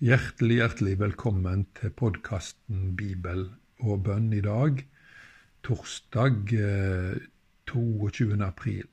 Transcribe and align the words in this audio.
Hjertelig, 0.00 0.54
hjertelig 0.56 0.94
velkommen 0.96 1.66
til 1.76 1.90
podkasten 1.92 2.94
Bibel 2.96 3.42
og 3.84 4.06
bønn 4.06 4.30
i 4.32 4.40
dag, 4.40 4.78
torsdag 5.60 6.54
22. 7.68 8.30
Eh, 8.32 8.46
april. 8.46 8.86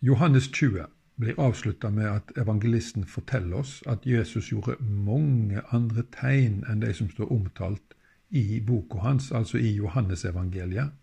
Johannes 0.00 0.46
20 0.54 0.86
blir 1.18 1.42
avslutta 1.42 1.90
med 1.90 2.06
at 2.06 2.30
evangelisten 2.38 3.02
forteller 3.02 3.58
oss 3.64 3.82
at 3.90 4.06
Jesus 4.06 4.52
gjorde 4.52 4.78
mange 4.78 5.66
andre 5.74 6.06
tegn 6.20 6.62
enn 6.70 6.86
de 6.86 6.94
som 6.94 7.10
står 7.10 7.34
omtalt 7.34 7.98
i 8.30 8.60
boka 8.60 9.02
hans, 9.02 9.32
altså 9.32 9.58
i 9.58 9.74
Johannesevangeliet. 9.74 10.94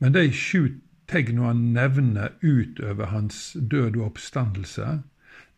Men 0.00 0.16
de 0.16 0.30
sju 0.32 0.78
tegnene 1.12 1.52
han 1.52 1.66
nevner 1.76 2.32
utover 2.40 3.12
hans 3.12 3.50
død 3.60 4.00
og 4.00 4.14
oppstandelse, 4.14 5.02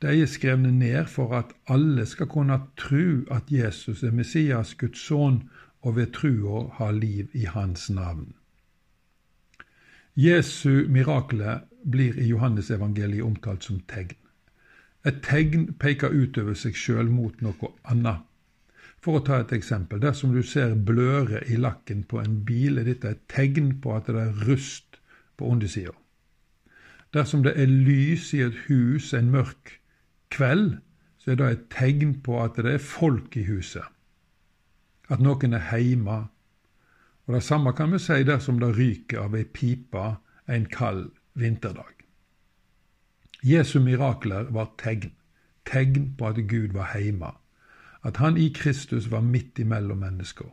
de 0.02 0.20
er 0.20 0.26
skrevne 0.28 0.72
ned 0.72 1.06
for 1.08 1.32
at 1.38 1.52
alle 1.72 2.06
skal 2.06 2.26
kunne 2.26 2.58
tru 2.76 3.24
at 3.30 3.48
Jesus 3.50 4.02
er 4.02 4.12
Messias, 4.12 4.74
Guds 4.74 5.00
sønn, 5.08 5.48
og 5.82 5.96
ved 5.96 6.12
trua 6.12 6.66
ha 6.78 6.90
liv 6.90 7.30
i 7.32 7.44
hans 7.44 7.90
navn. 7.90 8.34
Jesu 10.16 10.88
mirakler 10.88 11.60
blir 11.90 12.16
i 12.18 12.28
Johannesevangeliet 12.28 13.22
omtalt 13.22 13.64
som 13.64 13.80
tegn. 13.88 14.16
Et 15.06 15.18
tegn 15.22 15.68
peker 15.78 16.10
utover 16.10 16.56
seg 16.58 16.74
sjøl 16.74 17.10
mot 17.12 17.42
noe 17.44 17.70
annet. 17.84 18.24
For 18.98 19.20
å 19.20 19.22
ta 19.22 19.38
et 19.42 19.52
eksempel. 19.54 20.00
Dersom 20.02 20.32
du 20.34 20.40
ser 20.42 20.74
bløre 20.74 21.44
i 21.46 21.60
lakken 21.60 22.02
på 22.10 22.18
en 22.18 22.40
bil, 22.48 22.80
er 22.80 22.88
dette 22.88 23.12
et 23.12 23.22
tegn 23.30 23.76
på 23.82 23.92
at 23.94 24.08
det 24.10 24.24
er 24.24 24.40
rust 24.48 24.98
på 25.38 25.46
undersida. 25.52 25.92
Dersom 27.16 27.46
det 27.46 27.54
er 27.56 27.70
lys 27.70 28.34
i 28.36 28.42
et 28.44 28.56
hus 28.66 29.14
en 29.16 29.30
mørk 29.32 29.78
kveld, 30.34 30.74
så 31.16 31.32
er 31.32 31.38
det 31.40 31.46
et 31.50 31.62
tegn 31.72 32.18
på 32.20 32.42
at 32.42 32.58
det 32.60 32.74
er 32.74 32.82
folk 32.82 33.36
i 33.40 33.46
huset. 33.48 33.86
At 35.08 35.22
noen 35.24 35.56
er 35.56 35.70
heime. 35.70 36.26
Og 37.26 37.34
Det 37.34 37.42
samme 37.42 37.72
kan 37.72 37.92
vi 37.92 37.98
si 37.98 38.20
dersom 38.22 38.60
det 38.60 38.76
ryker 38.76 39.24
av 39.24 39.34
ei 39.34 39.44
pipe 39.44 40.04
en 40.46 40.66
kald 40.66 41.08
vinterdag. 41.34 41.94
Jesu 43.42 43.80
mirakler 43.80 44.50
var 44.52 44.70
tegn, 44.78 45.12
tegn 45.64 46.12
på 46.18 46.28
at 46.28 46.42
Gud 46.48 46.76
var 46.76 46.92
heime, 46.92 47.32
at 48.04 48.16
han 48.16 48.36
i 48.36 48.48
Kristus 48.54 49.10
var 49.10 49.20
midt 49.20 49.58
imellom 49.58 49.98
mennesker, 50.04 50.52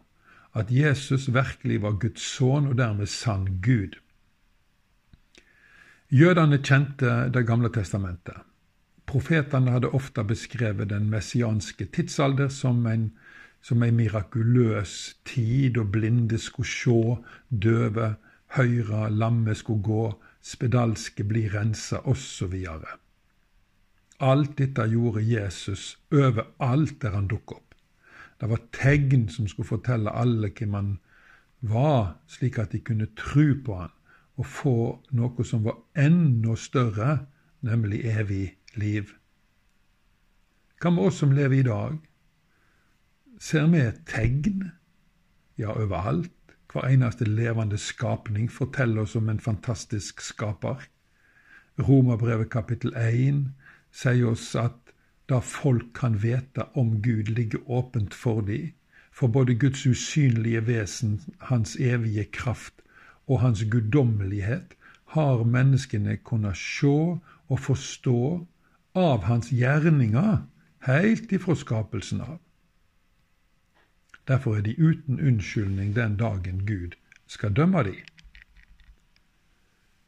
at 0.53 0.71
Jesus 0.71 1.33
virkelig 1.33 1.81
var 1.81 1.99
Guds 1.99 2.21
sønn 2.21 2.71
og 2.71 2.77
dermed 2.77 3.09
sann 3.09 3.59
Gud. 3.61 3.99
Jødene 6.13 6.59
kjente 6.61 7.29
Det 7.33 7.41
gamle 7.47 7.71
testamentet. 7.73 8.35
Profetene 9.09 9.71
hadde 9.73 9.89
ofte 9.97 10.21
beskrevet 10.23 10.91
den 10.91 11.07
messianske 11.09 11.87
tidsalder 11.89 12.51
som 12.53 12.85
en, 12.85 13.07
som 13.61 13.81
en 13.83 13.95
mirakuløs 13.97 15.15
tid, 15.25 15.77
og 15.81 15.89
blinde 15.95 16.37
skulle 16.37 16.69
sjå, 16.69 17.17
døve 17.49 18.11
høyre, 18.53 19.09
lamme 19.09 19.55
skulle 19.55 19.81
gå, 19.81 20.03
spedalske 20.41 21.25
bli 21.25 21.47
rensa, 21.49 22.03
osv. 22.05 22.53
Alt 24.19 24.57
dette 24.61 24.85
gjorde 24.93 25.25
Jesus 25.25 25.97
overalt 26.11 27.01
der 27.01 27.17
han 27.17 27.31
dukket 27.33 27.57
opp. 27.57 27.73
Det 28.37 28.51
var 28.53 28.61
tegn 28.69 29.25
som 29.33 29.49
skulle 29.49 29.71
fortelle 29.73 30.13
alle 30.13 30.53
hvem 30.53 30.77
han 30.77 30.93
var, 31.61 32.19
slik 32.27 32.61
at 32.61 32.77
de 32.77 32.85
kunne 32.85 33.09
tro 33.17 33.49
på 33.65 33.81
han 33.81 33.97
og 34.37 34.45
få 34.49 34.77
noe 35.13 35.45
som 35.45 35.65
var 35.65 35.79
enda 35.99 36.55
større, 36.57 37.25
nemlig 37.61 38.01
evig 38.09 38.55
liv. 38.75 39.11
Hva 40.81 40.91
med 40.91 41.09
oss 41.09 41.21
som 41.21 41.31
lever 41.31 41.61
i 41.61 41.67
dag? 41.67 41.97
Ser 43.39 43.67
vi 43.71 43.83
tegn? 44.09 44.71
Ja, 45.57 45.75
overalt. 45.77 46.31
Hver 46.73 46.89
eneste 46.89 47.27
levende 47.29 47.77
skapning 47.77 48.49
forteller 48.51 49.05
oss 49.05 49.15
om 49.15 49.29
en 49.29 49.39
fantastisk 49.39 50.21
skaper. 50.21 50.81
Romerbrevet 51.79 52.49
kapittel 52.49 52.95
1 52.97 53.45
sier 53.93 54.31
oss 54.31 54.55
at 54.57 54.93
da 55.29 55.39
folk 55.39 55.93
kan 55.95 56.17
vite 56.23 56.65
om 56.75 56.97
Gud, 57.01 57.29
ligger 57.29 57.61
åpent 57.69 58.13
for 58.13 58.41
dem. 58.41 58.73
For 59.13 59.27
både 59.27 59.55
Guds 59.55 59.85
usynlige 59.85 60.65
vesen, 60.67 61.21
Hans 61.39 61.75
evige 61.75 62.25
kraft 62.33 62.82
og 63.27 63.39
Hans 63.39 63.63
guddommelighet 63.71 64.75
har 65.13 65.43
menneskene 65.43 66.17
kunnet 66.17 66.57
se 66.57 66.95
og 67.47 67.59
forstå 67.59 68.45
av 68.97 69.23
hans 69.23 69.51
gjerninger 69.53 70.43
heilt 70.87 71.31
ifra 71.31 71.55
skapelsen 71.55 72.21
av. 72.21 72.39
Derfor 74.27 74.57
er 74.57 74.65
de 74.65 74.75
uten 74.77 75.19
unnskyldning 75.19 75.93
den 75.95 76.17
dagen 76.17 76.63
Gud 76.65 76.95
skal 77.27 77.53
dømme 77.53 77.83
de. 77.83 77.95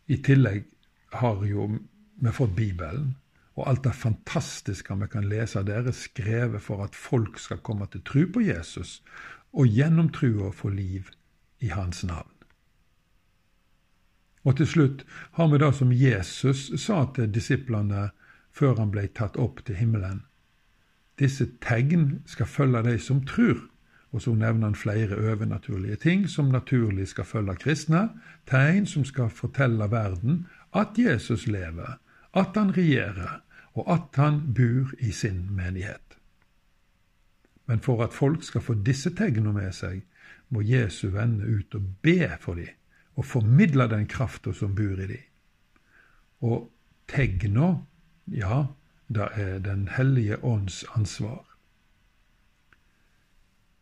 I 0.07 0.17
tillegg 0.23 0.65
har 1.13 1.43
jo 1.45 1.67
vi 2.15 2.31
fått 2.31 2.55
Bibelen, 2.55 3.15
og 3.55 3.67
alt 3.67 3.83
det 3.83 3.95
fantastiske 3.95 4.95
vi 4.99 5.07
kan 5.11 5.27
lese 5.27 5.63
der, 5.63 5.87
er 5.87 5.95
skrevet 5.95 6.63
for 6.63 6.83
at 6.83 6.95
folk 6.95 7.39
skal 7.39 7.63
komme 7.63 7.87
til 7.91 8.03
tro 8.07 8.25
på 8.33 8.43
Jesus, 8.43 9.01
og 9.51 9.67
gjennom 9.67 10.09
trua 10.11 10.51
få 10.51 10.69
liv 10.69 11.11
i 11.59 11.71
hans 11.71 12.03
navn. 12.03 12.25
Og 14.45 14.57
til 14.57 14.67
slutt 14.69 15.06
har 15.38 15.50
vi 15.51 15.59
det 15.61 15.72
som 15.75 15.91
Jesus 15.91 16.69
sa 16.81 17.06
til 17.16 17.31
disiplene 17.33 18.09
før 18.56 18.78
han 18.79 18.91
ble 18.94 19.07
tatt 19.07 19.38
opp 19.41 19.63
til 19.66 19.75
himmelen. 19.75 20.22
Disse 21.19 21.47
tegn 21.63 22.22
skal 22.28 22.50
følge 22.50 22.83
de 22.85 23.00
som 23.00 23.23
tror. 23.25 23.57
Og 24.16 24.22
så 24.22 24.31
nevner 24.31 24.69
han 24.69 24.78
flere 24.79 25.17
overnaturlige 25.17 25.95
ting 25.95 26.29
som 26.29 26.51
naturlig 26.51 27.07
skal 27.11 27.28
følge 27.28 27.56
kristne. 27.56 28.09
Tegn 28.47 28.85
som 28.88 29.03
skal 29.06 29.29
fortelle 29.29 29.89
verden 29.91 30.45
at 30.75 30.95
Jesus 31.00 31.47
lever, 31.47 31.97
at 32.35 32.56
han 32.56 32.72
regjerer, 32.77 33.41
og 33.73 33.94
at 33.94 34.22
han 34.22 34.53
bor 34.56 34.91
i 35.00 35.12
sin 35.12 35.47
menighet. 35.51 36.17
Men 37.67 37.79
for 37.79 38.03
at 38.03 38.13
folk 38.13 38.44
skal 38.44 38.62
få 38.62 38.73
disse 38.73 39.09
tegnene 39.16 39.53
med 39.53 39.72
seg, 39.73 40.03
må 40.50 40.62
Jesu 40.62 41.09
vende 41.09 41.47
ut 41.50 41.75
og 41.75 41.83
be 42.01 42.29
for 42.39 42.53
dem, 42.53 42.72
og 43.15 43.25
formidle 43.25 43.87
den 43.89 44.07
krafta 44.07 44.53
som 44.53 44.75
bor 44.75 44.99
i 44.99 45.07
dem. 45.07 45.25
Og 46.41 46.71
tegna 47.07 47.75
ja, 48.27 48.65
det 49.07 49.27
er 49.33 49.59
Den 49.59 49.87
hellige 49.87 50.43
ånds 50.43 50.83
ansvar. 50.95 51.45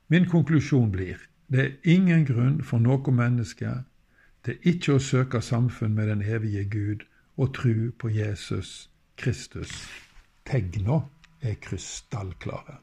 Min 0.08 0.26
konklusjon 0.30 0.92
blir 0.92 1.18
det 1.48 1.60
er 1.60 1.76
ingen 1.84 2.26
grunn 2.26 2.64
for 2.64 2.80
noe 2.80 3.12
menneske 3.12 3.84
til 4.44 4.68
ikke 4.68 4.96
å 4.96 5.02
søke 5.04 5.42
samfunn 5.42 5.94
med 5.96 6.08
den 6.10 6.22
evige 6.22 6.64
Gud 6.66 7.04
og 7.38 7.54
tru 7.56 7.92
på 7.92 8.10
Jesus 8.10 8.90
Kristus. 9.18 9.72
Tegna 10.46 11.04
er 11.42 11.56
krystallklare. 11.62 12.78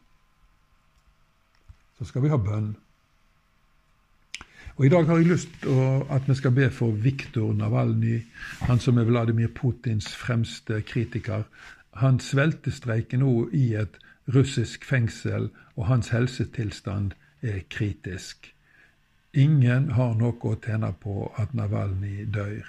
Så 1.99 2.05
skal 2.05 2.23
vi 2.23 2.33
ha 2.33 2.39
bønn. 2.41 2.77
Og 4.77 4.87
I 4.87 4.89
dag 4.89 5.07
har 5.07 5.17
jeg 5.17 5.27
lyst 5.27 5.49
til 5.63 6.05
at 6.11 6.29
vi 6.29 6.35
skal 6.35 6.55
be 6.57 6.71
for 6.71 6.91
Viktor 6.91 7.53
Navalny, 7.53 8.21
han 8.61 8.79
som 8.79 8.99
er 8.99 9.05
Vladimir 9.05 9.49
Putins 9.55 10.09
fremste 10.17 10.83
kritiker. 10.83 11.43
Han 12.01 12.21
sveltestreiker 12.21 13.19
nå 13.19 13.49
i 13.53 13.75
et 13.75 13.99
russisk 14.35 14.85
fengsel, 14.85 15.51
og 15.77 15.87
hans 15.87 16.09
helsetilstand 16.09 17.13
er 17.43 17.61
kritisk. 17.71 18.55
Ingen 19.35 19.91
har 19.95 20.15
noe 20.19 20.39
å 20.43 20.57
tjene 20.59 20.93
på 21.03 21.31
at 21.39 21.55
Navalny 21.55 22.25
dør. 22.27 22.67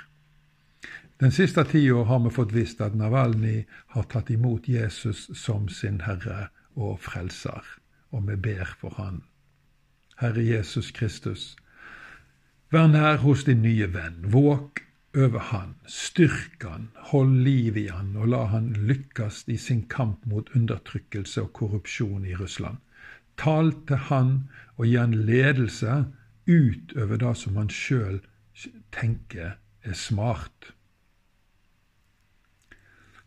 Den 1.22 1.32
siste 1.32 1.64
tida 1.70 2.04
har 2.10 2.20
vi 2.24 2.34
fått 2.34 2.54
visst 2.54 2.82
at 2.82 2.96
Navalny 2.98 3.66
har 3.94 4.06
tatt 4.10 4.30
imot 4.34 4.68
Jesus 4.70 5.28
som 5.38 5.70
sin 5.70 6.02
Herre 6.02 6.50
og 6.76 7.00
Frelser, 7.00 7.62
og 8.12 8.26
vi 8.30 8.36
ber 8.36 8.72
for 8.80 8.98
han. 8.98 9.22
Herre 10.18 10.42
Jesus 10.42 10.92
Kristus, 10.92 11.56
Vær 12.72 12.88
nær 12.88 13.18
hos 13.20 13.42
din 13.44 13.66
nye 13.66 13.84
venn, 13.92 14.22
våk 14.32 14.80
over 15.20 15.42
han, 15.50 15.74
styrk 15.92 16.62
han, 16.64 16.86
hold 17.10 17.34
liv 17.44 17.76
i 17.76 17.90
han, 17.92 18.14
og 18.16 18.30
la 18.32 18.46
han 18.48 18.70
lykkes 18.88 19.42
i 19.52 19.58
sin 19.60 19.82
kamp 19.92 20.22
mot 20.24 20.48
undertrykkelse 20.56 21.44
og 21.44 21.50
korrupsjon 21.60 22.24
i 22.24 22.38
Russland. 22.40 22.80
Tal 23.36 23.74
til 23.90 24.00
han 24.08 24.32
og 24.78 24.86
gi 24.88 24.96
han 24.96 25.18
ledelse 25.28 25.98
utover 26.48 27.20
det 27.20 27.34
som 27.42 27.60
han 27.60 27.74
sjøl 27.76 28.22
tenker 28.96 29.58
er 29.84 30.00
smart. 30.06 30.72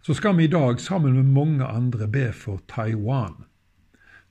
Så 0.01 0.17
skal 0.17 0.39
vi 0.41 0.49
i 0.49 0.55
dag 0.57 0.81
sammen 0.81 1.21
med 1.21 1.37
mange 1.37 1.69
andre 1.69 2.09
be 2.09 2.31
for 2.33 2.65
Taiwan. 2.69 3.45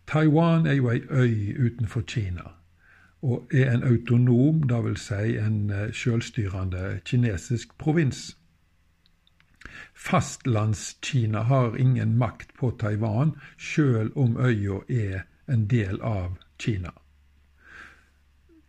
Taiwan 0.10 0.66
er 0.66 0.82
jo 0.82 0.90
ei 0.90 1.06
øy 1.06 1.70
utenfor 1.70 2.02
Kina 2.02 2.58
og 3.24 3.48
er 3.54 3.72
en 3.72 3.84
autonom, 3.88 4.64
dvs. 4.68 5.06
Si 5.08 5.38
en 5.40 5.70
eh, 5.70 5.94
selvstyrende 5.96 7.00
kinesisk 7.06 7.78
provins. 7.78 8.38
Fastlandskina 9.96 11.42
har 11.48 11.76
ingen 11.76 12.18
makt 12.18 12.52
på 12.60 12.74
Taiwan, 12.80 13.32
sjøl 13.58 14.12
om 14.16 14.36
øya 14.38 14.82
er 14.90 15.24
en 15.48 15.68
del 15.68 16.02
av 16.02 16.36
Kina. 16.60 16.92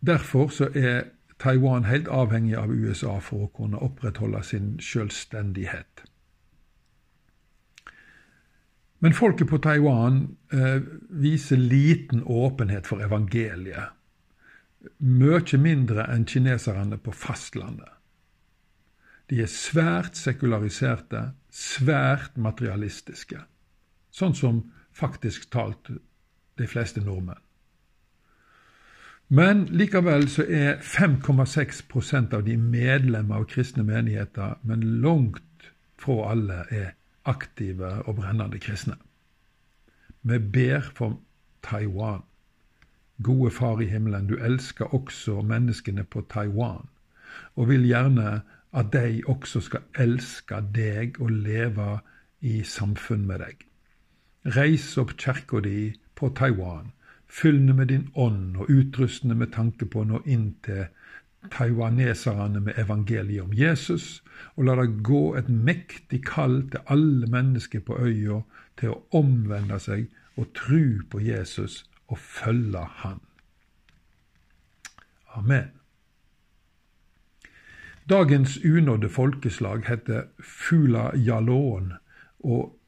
Derfor 0.05 0.51
er 0.77 1.03
Taiwan 1.39 1.83
helt 1.83 2.07
avhengig 2.07 2.55
av 2.55 2.71
USA 2.71 3.19
for 3.19 3.45
å 3.45 3.51
kunne 3.57 3.81
opprettholde 3.83 4.43
sin 4.43 4.75
selvstendighet. 4.79 6.05
Men 9.03 9.13
folket 9.13 9.49
på 9.51 9.57
Taiwan 9.57 10.37
eh, 10.53 10.79
viser 11.09 11.59
liten 11.59 12.23
åpenhet 12.23 12.87
for 12.87 13.03
evangeliet. 13.03 13.91
Mye 14.99 15.59
mindre 15.61 16.05
enn 16.11 16.25
kineserne 16.29 16.97
på 17.01 17.13
fastlandet. 17.15 17.91
De 19.29 19.41
er 19.41 19.49
svært 19.49 20.17
sekulariserte, 20.19 21.31
svært 21.49 22.35
materialistiske. 22.37 23.39
Sånn 24.13 24.35
som 24.37 24.61
faktisk 24.95 25.49
talt 25.51 25.89
de 26.59 26.67
fleste 26.69 27.01
nordmenn. 27.01 27.41
Men 29.27 29.63
likevel 29.73 30.27
så 30.29 30.45
er 30.45 30.77
5,6% 30.85 32.35
av 32.37 32.43
de 32.45 32.57
medlemmer 32.61 33.41
av 33.41 33.47
kristne 33.49 33.83
menigheter, 33.83 34.59
men 34.61 34.85
langt 35.01 35.71
fra 35.97 36.29
alle 36.29 36.59
er 36.69 36.93
aktive 37.25 37.89
og 38.05 38.19
brennende 38.19 38.61
kristne. 38.61 38.99
Vi 40.21 40.37
ber 40.39 40.85
for 40.93 41.17
Taiwan. 41.65 42.21
Gode 43.23 43.51
Far 43.51 43.81
i 43.81 43.85
himmelen, 43.85 44.27
du 44.27 44.35
elsker 44.35 44.93
også 44.93 45.41
menneskene 45.41 46.03
på 46.03 46.25
Taiwan, 46.29 46.89
og 47.55 47.69
vil 47.69 47.87
gjerne 47.87 48.41
at 48.75 48.91
de 48.93 49.21
også 49.27 49.61
skal 49.63 49.85
elske 49.99 50.59
deg 50.75 51.15
og 51.23 51.31
leve 51.31 51.99
i 52.41 52.59
samfunn 52.63 53.23
med 53.27 53.39
deg. 53.39 53.63
Reis 54.57 54.89
opp 54.99 55.15
kirka 55.17 55.63
di 55.63 55.93
på 56.15 56.29
Taiwan, 56.35 56.91
fyllende 57.25 57.73
med 57.73 57.87
din 57.93 58.09
ånd 58.15 58.57
og 58.57 58.69
utrustende 58.69 59.35
med 59.35 59.53
tanke 59.55 59.87
på 59.87 60.03
å 60.03 60.09
nå 60.11 60.21
inn 60.25 60.51
til 60.67 60.85
taiwaneserne 61.55 62.59
med 62.67 62.77
evangeliet 62.81 63.47
om 63.47 63.55
Jesus, 63.55 64.21
og 64.55 64.67
la 64.67 64.75
det 64.81 65.03
gå 65.07 65.23
et 65.39 65.49
mektig 65.49 66.25
kall 66.27 66.63
til 66.71 66.83
alle 66.91 67.31
mennesker 67.31 67.79
på 67.79 67.97
øya 68.01 68.43
til 68.79 68.91
å 68.91 69.01
omvende 69.15 69.79
seg 69.79 70.09
og 70.35 70.51
tru 70.57 71.05
på 71.09 71.23
Jesus 71.23 71.85
og 72.07 72.17
følge 72.19 72.85
Han. 73.01 73.19
Amen. 75.35 75.71
Dagens 78.09 78.57
unådde 78.65 79.09
folkeslag 79.09 79.87
heter 79.87 80.23
Fula 80.39 81.09
Jalon 81.17 81.93
og 82.39 82.79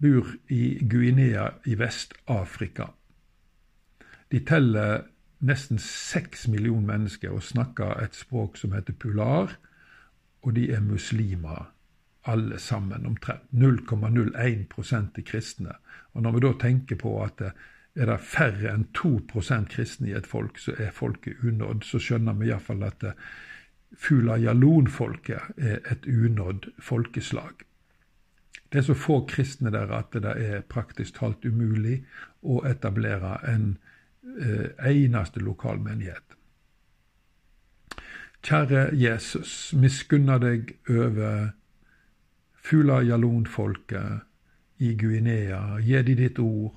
bor 0.00 0.26
i 0.48 0.88
Guinea 0.90 1.48
i 1.66 1.78
Vest-Afrika. 1.78 2.84
De 4.32 4.40
teller 4.44 5.02
nesten 5.40 5.78
seks 5.78 6.48
millioner 6.48 6.86
mennesker 6.86 7.30
og 7.30 7.42
snakker 7.42 8.00
et 8.02 8.14
språk 8.14 8.56
som 8.56 8.72
heter 8.72 8.92
pular, 8.92 9.58
og 10.42 10.54
de 10.56 10.70
er 10.72 10.80
muslimer 10.80 11.68
alle 12.28 12.58
sammen, 12.58 13.06
omtrent 13.06 13.42
0,01 13.52 15.18
er 15.18 15.22
kristne. 15.26 15.72
Og 16.12 16.22
Når 16.22 16.32
vi 16.32 16.40
da 16.40 16.52
tenker 16.60 16.96
på 16.96 17.22
at 17.24 17.38
det 17.38 17.52
er 17.98 18.06
det 18.06 18.20
færre 18.22 18.70
enn 18.72 18.86
2 18.94 19.10
kristne 19.68 20.08
i 20.08 20.16
et 20.16 20.26
folk, 20.26 20.58
så 20.58 20.72
er 20.78 20.90
folket 20.94 21.42
unådd, 21.42 21.82
så 21.84 21.98
skjønner 21.98 22.32
vi 22.38 22.46
iallfall 22.48 22.82
at 22.86 23.04
Fula-jalon-folket 23.96 25.40
er 25.56 25.78
et 25.90 26.06
unådd 26.06 26.70
folkeslag. 26.78 27.64
Det 28.72 28.78
er 28.78 28.82
så 28.82 28.94
få 28.94 29.26
kristne 29.26 29.70
der 29.72 29.92
at 29.96 30.12
det 30.12 30.34
er 30.36 30.60
praktisk 30.60 31.14
talt 31.16 31.44
umulig 31.44 32.02
å 32.42 32.60
etablere 32.68 33.38
en 33.48 33.78
eh, 34.40 34.68
eneste 34.90 35.40
lokalmenighet. 35.40 36.36
Kjære 38.44 38.90
Jesus, 38.94 39.72
miskunna 39.74 40.38
deg 40.38 40.76
over 40.88 41.48
Fula-jalon-folket 42.68 44.20
i 44.84 44.94
Guinea. 45.00 45.80
Gi 45.80 46.02
de 46.02 46.14
ditt 46.14 46.38
ord, 46.38 46.76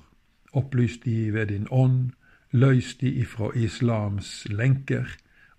opplys 0.52 0.98
de 1.06 1.34
ved 1.34 1.48
din 1.48 1.68
ånd, 1.72 2.12
løs 2.52 2.96
de 2.96 3.10
ifra 3.24 3.52
islams 3.56 4.48
lenker 4.50 5.08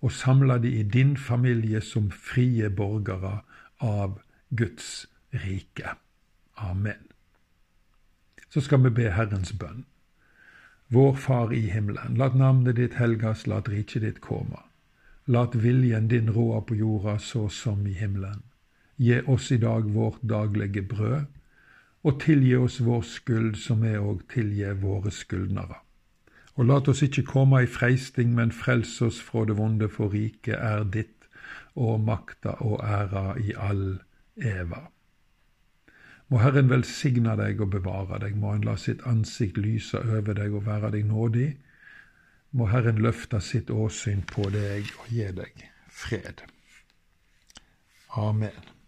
og 0.01 0.11
samle 0.11 0.59
de 0.61 0.71
i 0.79 0.83
din 0.83 1.17
familie 1.17 1.81
som 1.81 2.11
frie 2.11 2.69
borgere 2.69 3.39
av 3.79 4.19
Guds 4.55 5.07
rike. 5.33 5.95
Amen. 6.57 7.07
Så 8.49 8.61
skal 8.61 8.83
vi 8.83 8.89
be 8.89 9.09
Herrens 9.09 9.53
bønn. 9.53 9.85
Vår 10.93 11.15
Far 11.15 11.53
i 11.53 11.63
himmelen. 11.73 12.17
Lat 12.17 12.35
navnet 12.35 12.75
ditt 12.77 12.99
helgas, 12.99 13.47
lat 13.47 13.69
riket 13.69 14.03
ditt 14.03 14.19
komme. 14.21 14.59
Lat 15.25 15.55
viljen 15.55 16.07
din 16.07 16.29
råde 16.29 16.61
på 16.67 16.75
jorda 16.75 17.17
så 17.19 17.47
som 17.49 17.87
i 17.87 17.93
himmelen. 17.97 18.43
Gi 18.97 19.21
oss 19.25 19.51
i 19.51 19.57
dag 19.57 19.87
vårt 19.89 20.21
daglige 20.21 20.81
brød, 20.81 21.25
og 22.03 22.19
tilgi 22.21 22.55
oss 22.59 22.81
vår 22.83 23.03
skyld 23.07 23.57
som 23.59 23.83
vi 23.83 23.95
òg 23.97 24.25
tilgir 24.33 24.79
våre 24.81 25.11
skyldnere. 25.11 25.79
Og 26.55 26.67
lat 26.69 26.87
oss 26.91 27.01
ikke 27.05 27.25
komme 27.25 27.63
i 27.63 27.69
freisting, 27.69 28.33
men 28.35 28.51
frels 28.53 28.99
oss 29.01 29.21
fra 29.23 29.45
det 29.49 29.57
vonde, 29.57 29.89
for 29.89 30.13
riket 30.13 30.59
er 30.59 30.83
ditt, 30.83 31.29
og 31.75 32.03
makta 32.05 32.59
og 32.61 32.83
æra 32.85 33.33
i 33.41 33.55
all 33.57 34.01
eva. 34.37 34.83
Må 36.29 36.39
Herren 36.41 36.69
velsigne 36.69 37.35
deg 37.39 37.61
og 37.61 37.71
bevare 37.73 38.19
deg, 38.21 38.37
må 38.37 38.53
Han 38.53 38.67
la 38.67 38.75
sitt 38.77 39.01
ansikt 39.09 39.57
lyse 39.57 39.99
over 39.99 40.33
deg 40.37 40.53
og 40.53 40.65
være 40.67 40.91
deg 40.95 41.05
nådig. 41.09 41.49
Må 42.53 42.69
Herren 42.69 43.01
løfte 43.01 43.41
sitt 43.41 43.69
åsyn 43.69 44.21
på 44.29 44.49
deg 44.53 44.89
og 44.99 45.09
gi 45.09 45.29
deg 45.33 45.65
fred. 45.89 46.45
Amen. 48.17 48.82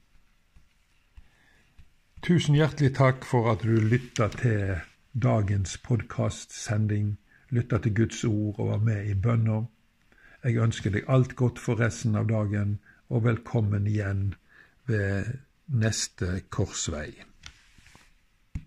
Tusen 2.26 2.56
hjertelig 2.58 2.96
takk 2.98 3.26
for 3.30 3.52
at 3.52 3.62
du 3.62 3.76
lytta 3.86 4.26
til 4.34 4.80
dagens 5.14 5.76
podkastsending 5.86 7.12
lytta 7.54 7.78
til 7.84 7.94
Guds 8.00 8.24
ord 8.26 8.58
og 8.64 8.72
var 8.72 8.80
med 8.82 9.12
i 9.12 9.14
bønner. 9.14 9.68
Jeg 10.42 10.58
ønsker 10.66 10.96
deg 10.96 11.06
alt 11.06 11.36
godt 11.38 11.62
for 11.62 11.78
resten 11.78 12.18
av 12.18 12.26
dagen, 12.32 12.80
og 13.14 13.28
velkommen 13.28 13.86
igjen 13.86 14.34
ved 14.90 15.36
neste 15.70 16.40
korsvei. 16.50 17.12